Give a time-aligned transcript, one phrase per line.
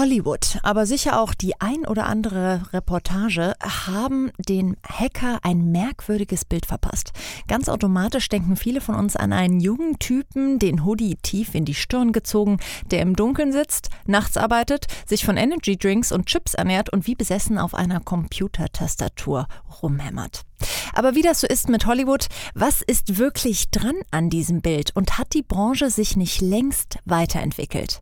[0.00, 6.64] Hollywood, aber sicher auch die ein oder andere Reportage haben den Hacker ein merkwürdiges Bild
[6.64, 7.12] verpasst.
[7.48, 11.74] Ganz automatisch denken viele von uns an einen jungen Typen, den Hoodie tief in die
[11.74, 12.60] Stirn gezogen,
[12.90, 17.14] der im Dunkeln sitzt, nachts arbeitet, sich von Energy Drinks und Chips ernährt und wie
[17.14, 19.48] besessen auf einer Computertastatur
[19.82, 20.46] rumhämmert.
[20.94, 25.18] Aber wie das so ist mit Hollywood, was ist wirklich dran an diesem Bild und
[25.18, 28.00] hat die Branche sich nicht längst weiterentwickelt?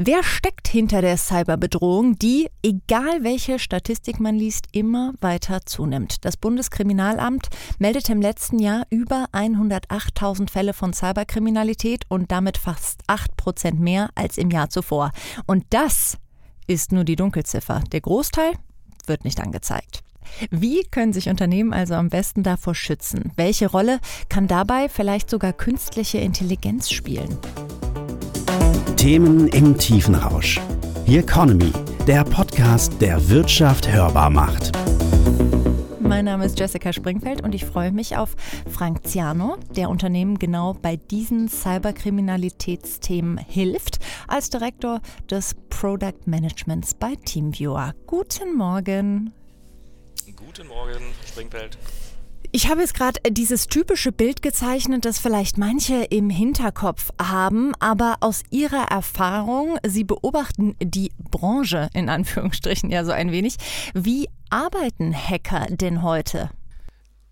[0.00, 6.24] Wer steckt hinter der Cyberbedrohung, die, egal welche Statistik man liest, immer weiter zunimmt?
[6.24, 7.48] Das Bundeskriminalamt
[7.80, 14.10] meldete im letzten Jahr über 108.000 Fälle von Cyberkriminalität und damit fast 8 Prozent mehr
[14.14, 15.10] als im Jahr zuvor.
[15.46, 16.16] Und das
[16.68, 17.82] ist nur die Dunkelziffer.
[17.90, 18.52] Der Großteil
[19.06, 20.04] wird nicht angezeigt.
[20.52, 23.32] Wie können sich Unternehmen also am besten davor schützen?
[23.34, 27.36] Welche Rolle kann dabei vielleicht sogar künstliche Intelligenz spielen?
[28.98, 30.60] Themen im Tiefenrausch.
[31.06, 31.70] The Economy,
[32.08, 34.72] der Podcast, der Wirtschaft hörbar macht.
[36.00, 38.34] Mein Name ist Jessica Springfeld und ich freue mich auf
[38.68, 47.14] Frank Ziano, der Unternehmen genau bei diesen Cyberkriminalitätsthemen hilft, als Direktor des Product Managements bei
[47.24, 47.94] Teamviewer.
[48.08, 49.32] Guten Morgen.
[50.34, 51.78] Guten Morgen, Springfeld.
[52.50, 57.74] Ich habe jetzt gerade äh, dieses typische Bild gezeichnet, das vielleicht manche im Hinterkopf haben,
[57.78, 63.56] aber aus ihrer Erfahrung, Sie beobachten die Branche in Anführungsstrichen ja so ein wenig.
[63.92, 66.50] Wie arbeiten Hacker denn heute?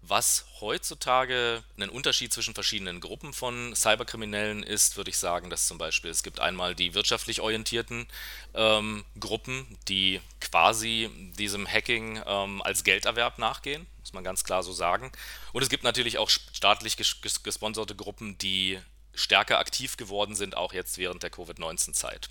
[0.09, 5.79] Was heutzutage ein Unterschied zwischen verschiedenen Gruppen von Cyberkriminellen ist, würde ich sagen, dass zum
[5.79, 8.07] Beispiel es gibt einmal die wirtschaftlich orientierten
[8.55, 14.73] ähm, Gruppen, die quasi diesem Hacking ähm, als Gelderwerb nachgehen, muss man ganz klar so
[14.73, 15.11] sagen.
[15.53, 18.79] Und es gibt natürlich auch staatlich ges gesponserte Gruppen, die
[19.13, 22.31] stärker aktiv geworden sind, auch jetzt während der Covid-19-Zeit.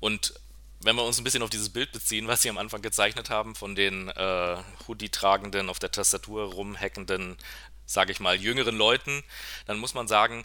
[0.00, 0.34] Und
[0.84, 3.54] wenn wir uns ein bisschen auf dieses Bild beziehen, was Sie am Anfang gezeichnet haben,
[3.54, 7.38] von den äh, Hoodie-tragenden, auf der Tastatur rumhackenden,
[7.86, 9.24] sage ich mal, jüngeren Leuten,
[9.66, 10.44] dann muss man sagen,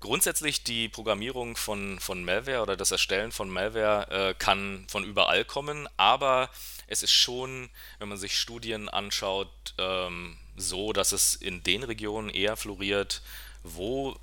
[0.00, 5.44] grundsätzlich die Programmierung von, von Malware oder das Erstellen von Malware äh, kann von überall
[5.44, 6.50] kommen, aber
[6.86, 12.30] es ist schon, wenn man sich Studien anschaut, ähm, so, dass es in den Regionen
[12.30, 13.22] eher floriert,
[13.62, 14.16] wo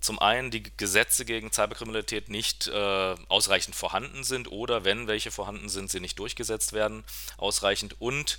[0.00, 5.68] zum einen die Gesetze gegen Cyberkriminalität nicht äh, ausreichend vorhanden sind oder wenn welche vorhanden
[5.68, 7.04] sind, sie nicht durchgesetzt werden
[7.36, 8.38] ausreichend und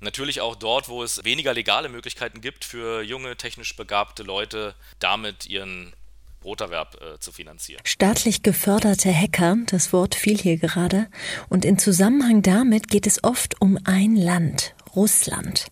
[0.00, 5.46] natürlich auch dort, wo es weniger legale Möglichkeiten gibt für junge, technisch begabte Leute, damit
[5.46, 5.92] ihren
[6.40, 7.80] Broterwerb äh, zu finanzieren.
[7.84, 11.08] Staatlich geförderte Hacker, das Wort fiel hier gerade,
[11.48, 15.66] und in Zusammenhang damit geht es oft um ein Land, Russland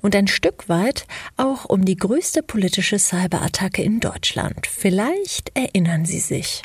[0.00, 1.06] und ein Stück weit
[1.36, 4.66] auch um die größte politische Cyberattacke in Deutschland.
[4.66, 6.62] Vielleicht erinnern Sie sich.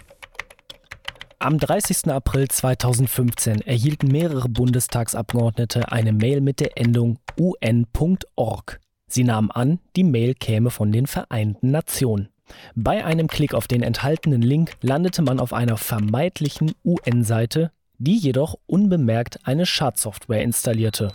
[1.40, 2.10] Am 30.
[2.12, 8.80] April 2015 erhielten mehrere Bundestagsabgeordnete eine Mail mit der Endung un.org.
[9.08, 12.30] Sie nahmen an, die Mail käme von den Vereinten Nationen.
[12.76, 18.56] Bei einem Klick auf den enthaltenen Link landete man auf einer vermeintlichen UN-Seite, die jedoch
[18.68, 21.12] unbemerkt eine Schadsoftware installierte.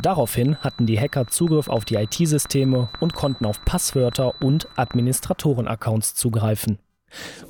[0.00, 6.78] Daraufhin hatten die Hacker Zugriff auf die IT-Systeme und konnten auf Passwörter und Administratoren-Accounts zugreifen.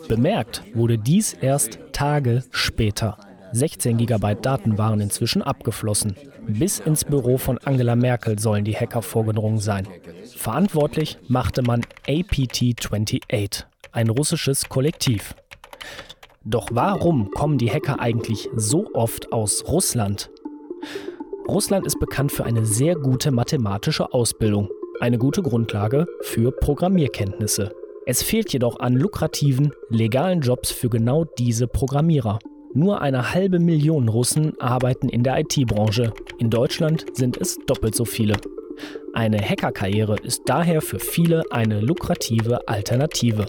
[0.09, 3.19] Bemerkt wurde dies erst Tage später.
[3.53, 6.17] 16 GB Daten waren inzwischen abgeflossen.
[6.47, 9.87] Bis ins Büro von Angela Merkel sollen die Hacker vorgedrungen sein.
[10.37, 15.35] Verantwortlich machte man APT-28, ein russisches Kollektiv.
[16.45, 20.31] Doch warum kommen die Hacker eigentlich so oft aus Russland?
[21.49, 24.69] Russland ist bekannt für eine sehr gute mathematische Ausbildung,
[25.01, 27.73] eine gute Grundlage für Programmierkenntnisse.
[28.05, 32.39] Es fehlt jedoch an lukrativen, legalen Jobs für genau diese Programmierer.
[32.75, 36.13] Nur eine halbe Million Russen arbeiten in der IT-Branche.
[36.39, 38.37] In Deutschland sind es doppelt so viele.
[39.15, 43.47] Eine Hackerkarriere ist daher für viele eine lukrative Alternative.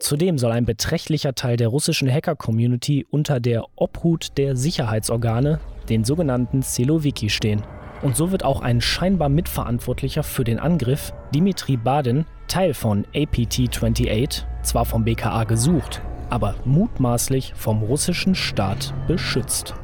[0.00, 6.62] Zudem soll ein beträchtlicher Teil der russischen Hacker-Community unter der Obhut der Sicherheitsorgane den sogenannten
[6.62, 7.62] Siloviki stehen.
[8.02, 14.44] Und so wird auch ein scheinbar Mitverantwortlicher für den Angriff, Dimitri Badin, Teil von APT-28,
[14.62, 19.74] zwar vom BKA gesucht, aber mutmaßlich vom russischen Staat beschützt.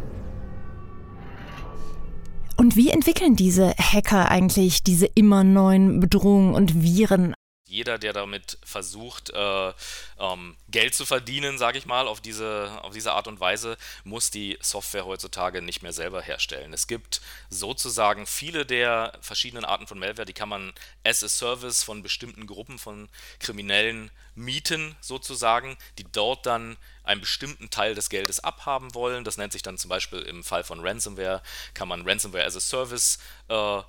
[2.58, 7.32] Und wie entwickeln diese Hacker eigentlich diese immer neuen Bedrohungen und Viren?
[7.70, 9.72] Jeder, der damit versucht, äh,
[10.18, 14.30] ähm, Geld zu verdienen, sage ich mal, auf diese, auf diese Art und Weise, muss
[14.30, 16.72] die Software heutzutage nicht mehr selber herstellen.
[16.72, 20.72] Es gibt sozusagen viele der verschiedenen Arten von Malware, die kann man
[21.04, 23.08] as a Service von bestimmten Gruppen von
[23.38, 29.24] Kriminellen mieten, sozusagen, die dort dann einen bestimmten Teil des Geldes abhaben wollen.
[29.24, 31.42] Das nennt sich dann zum Beispiel im Fall von Ransomware,
[31.74, 33.18] kann man Ransomware as a Service
[33.48, 33.82] äh,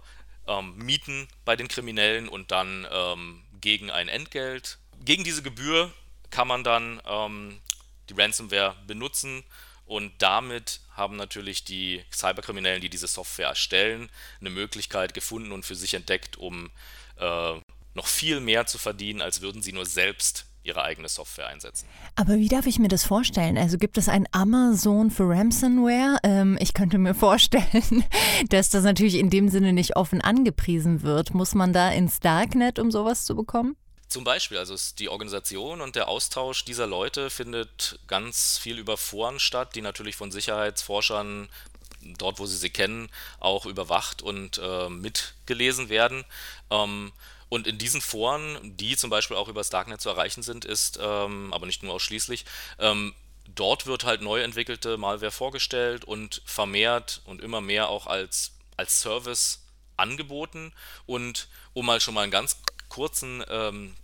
[0.47, 4.77] ähm, mieten bei den Kriminellen und dann ähm, gegen ein Entgelt.
[5.03, 5.93] Gegen diese Gebühr
[6.29, 7.59] kann man dann ähm,
[8.09, 9.43] die Ransomware benutzen
[9.85, 14.09] und damit haben natürlich die Cyberkriminellen, die diese Software erstellen,
[14.39, 16.71] eine Möglichkeit gefunden und für sich entdeckt, um
[17.17, 17.59] äh,
[17.93, 21.87] noch viel mehr zu verdienen, als würden sie nur selbst ihre eigene Software einsetzen.
[22.15, 23.57] Aber wie darf ich mir das vorstellen?
[23.57, 26.19] Also gibt es ein Amazon für Ransomware?
[26.23, 28.03] Ähm, ich könnte mir vorstellen,
[28.49, 31.33] dass das natürlich in dem Sinne nicht offen angepriesen wird.
[31.33, 33.75] Muss man da ins Darknet, um sowas zu bekommen?
[34.07, 39.39] Zum Beispiel, also die Organisation und der Austausch dieser Leute findet ganz viel über Foren
[39.39, 41.47] statt, die natürlich von Sicherheitsforschern
[42.17, 43.09] dort, wo sie sie kennen,
[43.39, 46.25] auch überwacht und äh, mitgelesen werden.
[46.69, 47.13] Ähm,
[47.51, 50.97] und in diesen Foren, die zum Beispiel auch über das Darknet zu erreichen sind, ist,
[51.01, 52.45] ähm, aber nicht nur ausschließlich,
[52.79, 53.13] ähm,
[53.53, 59.01] dort wird halt neu entwickelte Malware vorgestellt und vermehrt und immer mehr auch als, als
[59.01, 59.65] Service
[59.97, 60.71] angeboten.
[61.05, 63.97] Und um mal schon mal einen ganz kurzen ähm,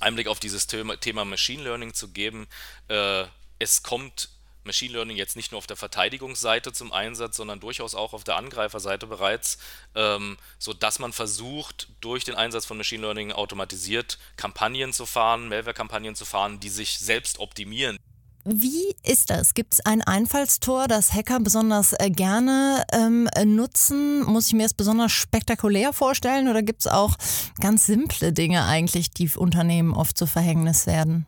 [0.00, 2.46] Einblick auf dieses Thema, Thema Machine Learning zu geben,
[2.88, 3.24] äh,
[3.58, 4.30] es kommt
[4.68, 8.36] Machine Learning jetzt nicht nur auf der Verteidigungsseite zum Einsatz, sondern durchaus auch auf der
[8.36, 9.58] Angreiferseite bereits,
[9.96, 16.14] ähm, sodass man versucht, durch den Einsatz von Machine Learning automatisiert Kampagnen zu fahren, Malware-Kampagnen
[16.14, 17.98] zu fahren, die sich selbst optimieren.
[18.44, 19.52] Wie ist das?
[19.52, 24.22] Gibt es ein Einfallstor, das Hacker besonders äh, gerne ähm, nutzen?
[24.24, 27.16] Muss ich mir das besonders spektakulär vorstellen oder gibt es auch
[27.60, 31.26] ganz simple Dinge eigentlich, die Unternehmen oft zu Verhängnis werden?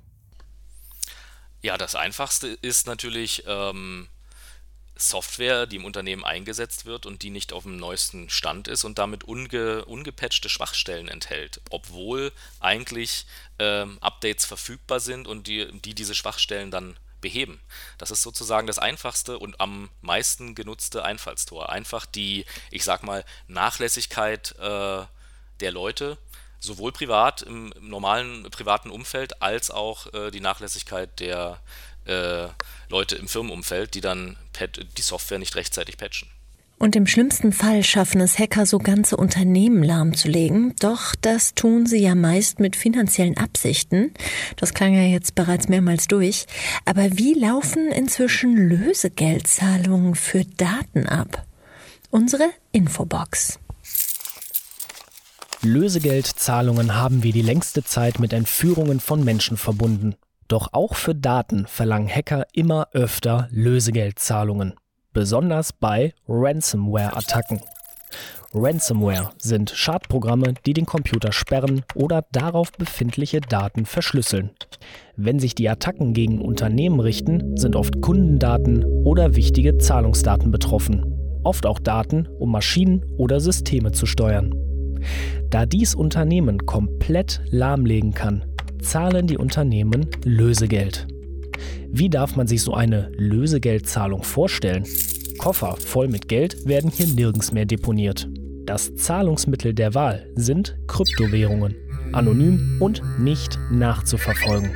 [1.63, 4.09] Ja, das Einfachste ist natürlich ähm,
[4.97, 8.99] Software, die im Unternehmen eingesetzt wird und die nicht auf dem neuesten Stand ist und
[8.99, 13.27] damit unge ungepatchte Schwachstellen enthält, obwohl eigentlich
[13.59, 17.61] ähm, Updates verfügbar sind und die, die diese Schwachstellen dann beheben.
[17.99, 21.71] Das ist sozusagen das einfachste und am meisten genutzte Einfallstor.
[21.71, 25.05] Einfach die, ich sag mal, Nachlässigkeit äh,
[25.61, 26.17] der Leute
[26.61, 31.59] sowohl privat, im, im normalen privaten Umfeld, als auch äh, die Nachlässigkeit der
[32.05, 32.49] äh,
[32.89, 34.37] Leute im Firmenumfeld, die dann
[34.97, 36.29] die Software nicht rechtzeitig patchen.
[36.83, 40.75] Und im schlimmsten Fall schaffen es Hacker, so ganze Unternehmen lahmzulegen.
[40.81, 44.15] Doch das tun sie ja meist mit finanziellen Absichten.
[44.57, 46.47] Das klang ja jetzt bereits mehrmals durch.
[46.87, 51.45] Aber wie laufen inzwischen Lösegeldzahlungen für Daten ab?
[52.09, 53.60] Unsere Infobox.
[55.63, 60.15] Lösegeldzahlungen haben wir die längste Zeit mit Entführungen von Menschen verbunden.
[60.49, 64.73] Doch auch für Daten verlangen Hacker immer öfter Lösegeldzahlungen.
[65.13, 67.61] Besonders bei Ransomware-Attacken.
[68.55, 74.53] Ransomware sind Schadprogramme, die den Computer sperren oder darauf befindliche Daten verschlüsseln.
[75.17, 81.05] Wenn sich die Attacken gegen Unternehmen richten, sind oft Kundendaten oder wichtige Zahlungsdaten betroffen.
[81.45, 84.70] Oft auch Daten, um Maschinen oder Systeme zu steuern.
[85.51, 88.45] Da dies Unternehmen komplett lahmlegen kann,
[88.81, 91.07] zahlen die Unternehmen Lösegeld.
[91.91, 94.85] Wie darf man sich so eine Lösegeldzahlung vorstellen?
[95.39, 98.29] Koffer voll mit Geld werden hier nirgends mehr deponiert.
[98.67, 101.75] Das Zahlungsmittel der Wahl sind Kryptowährungen,
[102.13, 104.71] anonym und nicht nachzuverfolgen.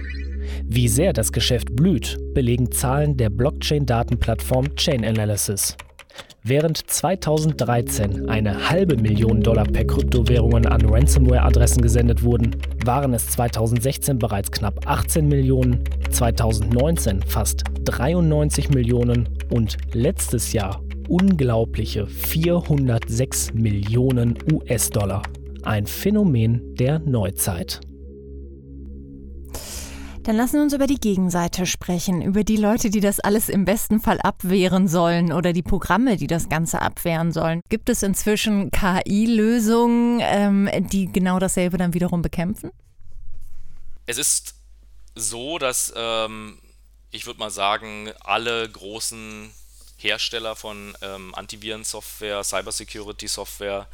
[0.67, 5.77] Wie sehr das Geschäft blüht, belegen Zahlen der Blockchain-Datenplattform Chain Analysis.
[6.47, 12.55] Während 2013 eine halbe Million Dollar per Kryptowährungen an Ransomware-Adressen gesendet wurden,
[12.85, 22.07] waren es 2016 bereits knapp 18 Millionen, 2019 fast 93 Millionen und letztes Jahr unglaubliche
[22.07, 25.23] 406 Millionen US-Dollar.
[25.63, 27.81] Ein Phänomen der Neuzeit.
[30.25, 33.67] Dann lassen wir uns über die Gegenseite sprechen, über die Leute, die das alles im
[33.67, 37.61] besten Fall abwehren sollen oder die Programme, die das Ganze abwehren sollen.
[37.69, 42.71] Gibt es inzwischen KI-Lösungen, ähm, die genau dasselbe dann wiederum bekämpfen?
[44.07, 44.55] Es ist
[45.15, 46.59] so, dass ähm,
[47.11, 49.51] ich würde mal sagen, alle großen
[49.99, 53.89] Hersteller von ähm, Antivirensoftware, Cybersecurity-Software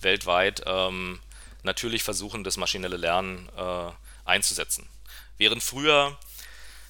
[0.00, 1.18] weltweit ähm,
[1.64, 3.90] natürlich versuchen, das maschinelle Lernen äh,
[4.24, 4.88] einzusetzen.
[5.42, 6.16] Während früher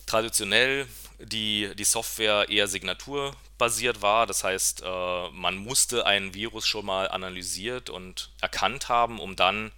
[0.04, 0.86] traditionell
[1.18, 7.08] die, die Software eher signaturbasiert war, das heißt, äh, man musste ein Virus schon mal
[7.08, 9.72] analysiert und erkannt haben, um dann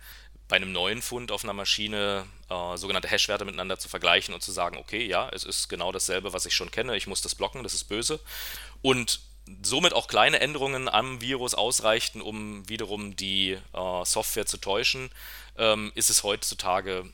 [0.49, 4.51] bei einem neuen Fund auf einer Maschine äh, sogenannte Hashwerte miteinander zu vergleichen und zu
[4.51, 7.63] sagen, okay, ja, es ist genau dasselbe, was ich schon kenne, ich muss das blocken,
[7.63, 8.19] das ist böse.
[8.83, 9.21] Und
[9.63, 15.13] somit auch kleine Änderungen am Virus ausreichten, um wiederum die äh, Software zu täuschen,
[15.59, 17.09] ähm, ist es heutzutage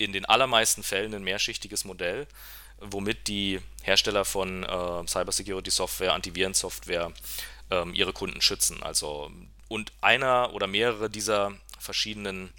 [0.00, 2.26] in den allermeisten Fällen ein mehrschichtiges Modell,
[2.78, 7.12] womit die Hersteller von äh, Cybersecurity-Software, Antivirensoftware
[7.70, 8.82] ähm, ihre Kunden schützen.
[8.82, 9.30] Also
[9.68, 12.52] und einer oder mehrere dieser verschiedenen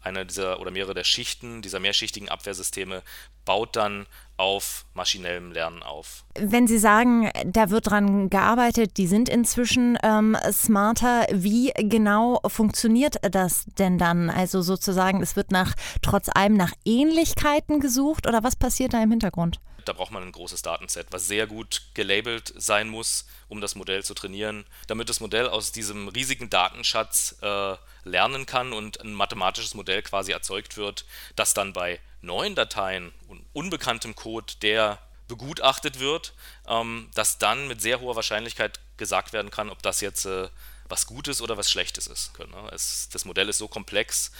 [0.00, 3.02] einer dieser oder mehrere der Schichten dieser mehrschichtigen Abwehrsysteme
[3.44, 4.06] baut dann
[4.38, 6.24] auf maschinellem Lernen auf.
[6.38, 13.16] Wenn Sie sagen, da wird dran gearbeitet, die sind inzwischen ähm, smarter, wie genau funktioniert
[13.30, 14.30] das denn dann?
[14.30, 19.10] Also sozusagen, es wird nach trotz allem nach Ähnlichkeiten gesucht oder was passiert da im
[19.10, 19.60] Hintergrund?
[19.84, 24.04] Da braucht man ein großes Datenset, was sehr gut gelabelt sein muss, um das Modell
[24.04, 29.74] zu trainieren, damit das Modell aus diesem riesigen Datenschatz äh, lernen kann und ein mathematisches
[29.74, 31.04] Modell quasi erzeugt wird,
[31.36, 36.32] das dann bei neuen Dateien und unbekanntem Code, der begutachtet wird,
[36.66, 40.48] ähm, dass dann mit sehr hoher Wahrscheinlichkeit gesagt werden kann, ob das jetzt äh,
[40.88, 42.32] was Gutes oder was Schlechtes ist.
[42.72, 44.32] Es, das Modell ist so komplex,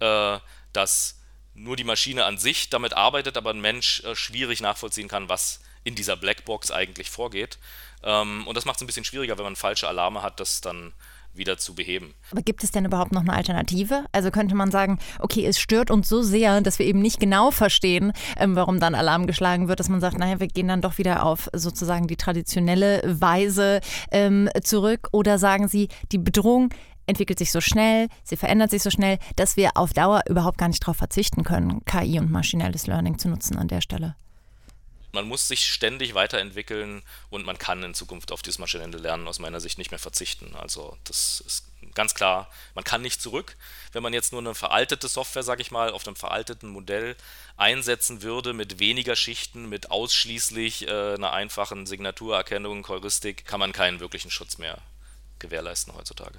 [0.00, 0.38] äh,
[0.72, 1.18] dass
[1.56, 5.60] nur die Maschine an sich damit arbeitet, aber ein Mensch äh, schwierig nachvollziehen kann, was
[5.84, 7.58] in dieser Blackbox eigentlich vorgeht.
[8.02, 10.92] Ähm, und das macht es ein bisschen schwieriger, wenn man falsche Alarme hat, das dann
[11.36, 12.14] wieder zu beheben.
[12.30, 14.06] Aber gibt es denn überhaupt noch eine Alternative?
[14.12, 17.50] Also könnte man sagen, okay, es stört uns so sehr, dass wir eben nicht genau
[17.50, 20.98] verstehen, ähm, warum dann Alarm geschlagen wird, dass man sagt, naja, wir gehen dann doch
[20.98, 25.08] wieder auf sozusagen die traditionelle Weise ähm, zurück.
[25.12, 26.70] Oder sagen Sie, die Bedrohung
[27.06, 30.68] entwickelt sich so schnell, sie verändert sich so schnell, dass wir auf Dauer überhaupt gar
[30.68, 34.16] nicht darauf verzichten können, KI und maschinelles Learning zu nutzen an der Stelle.
[35.12, 39.38] Man muss sich ständig weiterentwickeln und man kann in Zukunft auf dieses maschinelle Lernen aus
[39.38, 40.54] meiner Sicht nicht mehr verzichten.
[40.56, 43.56] Also das ist ganz klar, man kann nicht zurück.
[43.92, 47.16] Wenn man jetzt nur eine veraltete Software, sage ich mal, auf einem veralteten Modell
[47.56, 54.00] einsetzen würde mit weniger Schichten, mit ausschließlich äh, einer einfachen Signaturerkennung, Heuristik, kann man keinen
[54.00, 54.82] wirklichen Schutz mehr
[55.38, 56.38] gewährleisten heutzutage.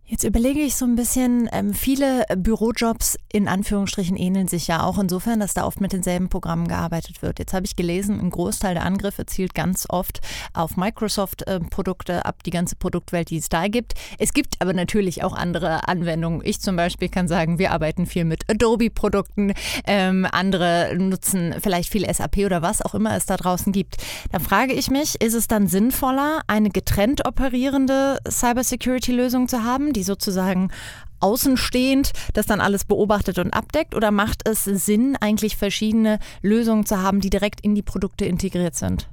[0.11, 4.99] Jetzt überlege ich so ein bisschen, ähm, viele Bürojobs in Anführungsstrichen ähneln sich ja auch
[4.99, 7.39] insofern, dass da oft mit denselben Programmen gearbeitet wird.
[7.39, 10.19] Jetzt habe ich gelesen, ein Großteil der Angriffe zielt ganz oft
[10.53, 13.93] auf Microsoft-Produkte äh, ab, die ganze Produktwelt, die es da gibt.
[14.19, 16.41] Es gibt aber natürlich auch andere Anwendungen.
[16.43, 19.53] Ich zum Beispiel kann sagen, wir arbeiten viel mit Adobe-Produkten,
[19.87, 23.95] ähm, andere nutzen vielleicht viel SAP oder was auch immer es da draußen gibt.
[24.33, 30.00] Da frage ich mich, ist es dann sinnvoller, eine getrennt operierende Cybersecurity-Lösung zu haben, die
[30.01, 30.71] die sozusagen
[31.19, 33.93] außenstehend das dann alles beobachtet und abdeckt?
[33.93, 38.75] Oder macht es Sinn, eigentlich verschiedene Lösungen zu haben, die direkt in die Produkte integriert
[38.75, 39.07] sind?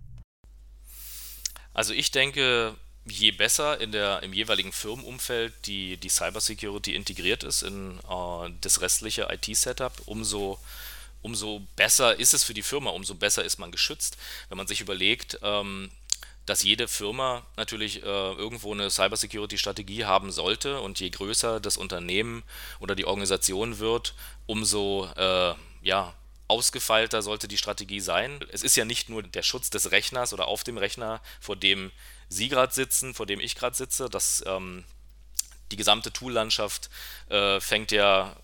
[1.75, 7.63] Also ich denke, je besser in der, im jeweiligen Firmenumfeld die, die Cybersecurity integriert ist
[7.63, 10.59] in äh, das restliche IT-Setup, umso,
[11.21, 14.17] umso besser ist es für die Firma, umso besser ist man geschützt.
[14.49, 15.91] Wenn man sich überlegt, ähm,
[16.49, 22.43] dass jede Firma natürlich äh, irgendwo eine Cybersecurity-Strategie haben sollte und je größer das Unternehmen
[22.81, 24.15] oder die Organisation wird,
[24.47, 26.15] umso äh, ja,
[26.49, 28.41] ausgefeilter sollte die Strategie sein.
[28.51, 31.93] Es ist ja nicht nur der Schutz des Rechners oder auf dem Rechner, vor dem
[32.31, 34.09] Sie gerade sitzen, vor dem ich gerade sitze.
[34.09, 34.85] Das, ähm,
[35.71, 36.89] die gesamte Toollandschaft
[37.29, 38.35] äh, fängt ja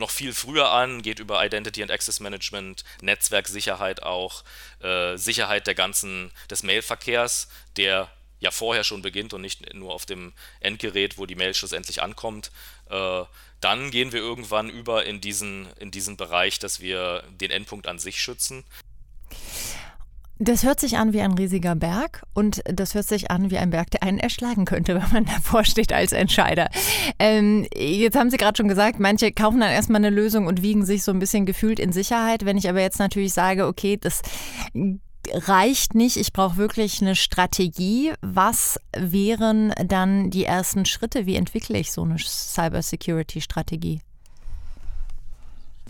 [0.00, 4.42] noch viel früher an, geht über Identity and Access Management, Netzwerksicherheit auch,
[4.82, 10.06] äh, Sicherheit der ganzen, des Mailverkehrs, der ja vorher schon beginnt und nicht nur auf
[10.06, 12.50] dem Endgerät, wo die Mail schlussendlich ankommt.
[12.88, 13.22] Äh,
[13.60, 17.98] dann gehen wir irgendwann über in diesen, in diesen Bereich, dass wir den Endpunkt an
[17.98, 18.64] sich schützen.
[20.42, 23.68] Das hört sich an wie ein riesiger Berg und das hört sich an wie ein
[23.68, 26.70] Berg, der einen erschlagen könnte, wenn man davor steht als Entscheider.
[27.18, 30.86] Ähm, jetzt haben Sie gerade schon gesagt, manche kaufen dann erstmal eine Lösung und wiegen
[30.86, 32.46] sich so ein bisschen gefühlt in Sicherheit.
[32.46, 34.22] Wenn ich aber jetzt natürlich sage, okay, das
[35.30, 38.14] reicht nicht, ich brauche wirklich eine Strategie.
[38.22, 41.26] Was wären dann die ersten Schritte?
[41.26, 44.00] Wie entwickle ich so eine Cybersecurity-Strategie?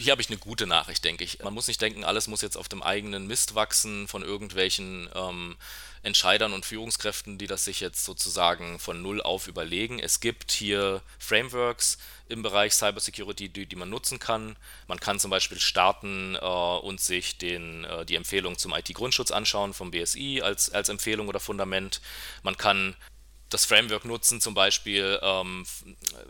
[0.00, 1.40] Hier habe ich eine gute Nachricht, denke ich.
[1.40, 5.59] Man muss nicht denken, alles muss jetzt auf dem eigenen Mist wachsen von irgendwelchen ähm,
[6.02, 9.99] Entscheidern und Führungskräften, die das sich jetzt sozusagen von null auf überlegen.
[9.99, 11.99] Es gibt hier Frameworks
[12.30, 14.57] im Bereich Cybersecurity, die, die man nutzen kann.
[14.88, 19.75] Man kann zum Beispiel starten äh, und sich den, äh, die Empfehlung zum IT-Grundschutz anschauen
[19.75, 22.00] vom BSI als, als Empfehlung oder Fundament.
[22.42, 22.97] Man kann
[23.50, 25.66] das Framework nutzen, zum Beispiel, ähm,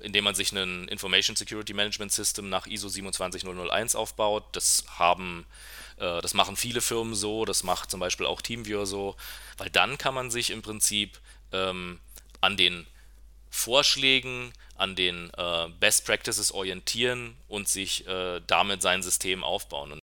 [0.01, 4.45] indem man sich ein Information Security Management System nach ISO 27001 aufbaut.
[4.53, 5.47] Das haben,
[5.99, 9.17] äh, das machen viele Firmen so, das macht zum Beispiel auch TeamViewer so,
[9.59, 11.21] weil dann kann man sich im Prinzip
[11.53, 12.01] ähm,
[12.41, 12.87] an den
[13.51, 19.93] Vorschlägen, an den äh, Best Practices orientieren und sich äh, damit sein System aufbauen.
[19.93, 20.01] Und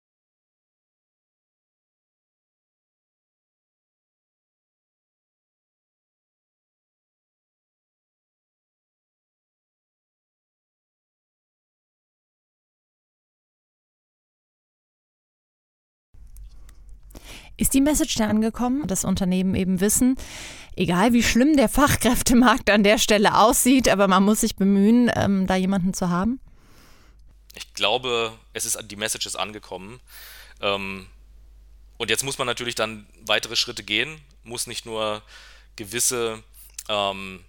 [17.57, 20.17] Ist die Message da angekommen, dass Unternehmen eben wissen,
[20.77, 25.47] egal wie schlimm der Fachkräftemarkt an der Stelle aussieht, aber man muss sich bemühen, ähm,
[25.47, 26.39] da jemanden zu haben?
[27.55, 30.01] Ich glaube, es ist die Message ist angekommen.
[30.61, 31.07] Ähm,
[31.97, 35.23] und jetzt muss man natürlich dann weitere Schritte gehen, muss nicht nur
[35.77, 36.43] gewisse
[36.89, 37.43] ähm,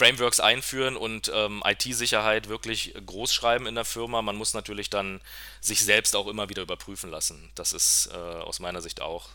[0.00, 4.22] Frameworks einführen und ähm, IT-Sicherheit wirklich groß schreiben in der Firma.
[4.22, 5.20] Man muss natürlich dann
[5.60, 7.50] sich selbst auch immer wieder überprüfen lassen.
[7.54, 9.28] Das ist äh, aus meiner Sicht auch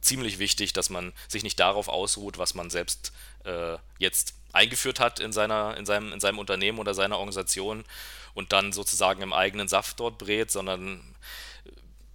[0.00, 3.12] ziemlich wichtig, dass man sich nicht darauf ausruht, was man selbst
[3.44, 7.84] äh, jetzt eingeführt hat in, seiner, in, seinem, in seinem Unternehmen oder seiner Organisation
[8.32, 11.02] und dann sozusagen im eigenen Saft dort brät, sondern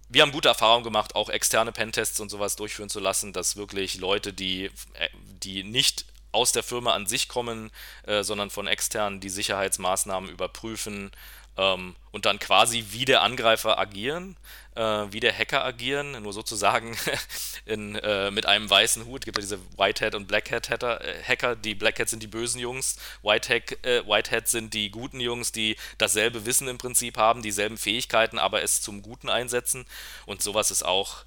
[0.08, 3.98] wir haben gute Erfahrungen gemacht, auch externe Pentests und sowas durchführen zu lassen, dass wirklich
[3.98, 5.08] Leute, die, äh,
[5.44, 7.70] die nicht aus der Firma an sich kommen,
[8.06, 11.10] äh, sondern von externen die Sicherheitsmaßnahmen überprüfen
[11.56, 14.36] ähm, und dann quasi wie der Angreifer agieren,
[14.74, 16.96] äh, wie der Hacker agieren, nur sozusagen
[17.66, 19.22] in, äh, mit einem weißen Hut.
[19.22, 21.56] Es gibt ja diese Whitehead und Blackhead äh, Hacker.
[21.56, 26.46] Die Blackhead sind die bösen Jungs, Whitehead, äh, Whitehead sind die guten Jungs, die dasselbe
[26.46, 29.86] Wissen im Prinzip haben, dieselben Fähigkeiten, aber es zum Guten einsetzen.
[30.26, 31.24] Und sowas ist auch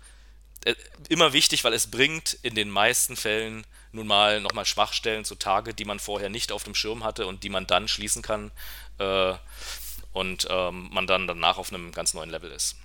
[1.09, 5.85] immer wichtig, weil es bringt in den meisten Fällen nun mal nochmal Schwachstellen zutage, die
[5.85, 8.51] man vorher nicht auf dem Schirm hatte und die man dann schließen kann
[8.99, 9.33] äh,
[10.13, 12.75] und ähm, man dann danach auf einem ganz neuen Level ist.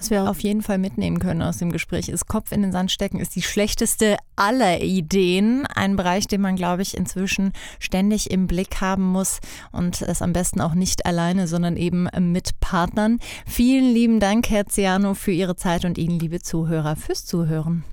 [0.00, 2.90] Was wir auf jeden Fall mitnehmen können aus dem Gespräch ist, Kopf in den Sand
[2.90, 5.66] stecken ist die schlechteste aller Ideen.
[5.66, 9.40] Ein Bereich, den man, glaube ich, inzwischen ständig im Blick haben muss
[9.72, 13.20] und es am besten auch nicht alleine, sondern eben mit Partnern.
[13.44, 17.84] Vielen lieben Dank, Herr Ciano, für Ihre Zeit und Ihnen, liebe Zuhörer, fürs Zuhören.